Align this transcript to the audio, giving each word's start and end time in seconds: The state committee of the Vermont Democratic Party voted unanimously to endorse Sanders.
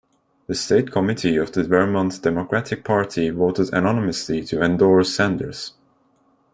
The 0.47 0.55
state 0.55 0.91
committee 0.91 1.35
of 1.37 1.51
the 1.51 1.63
Vermont 1.63 2.23
Democratic 2.23 2.83
Party 2.83 3.29
voted 3.29 3.69
unanimously 3.71 4.43
to 4.45 4.59
endorse 4.59 5.13
Sanders. 5.13 5.73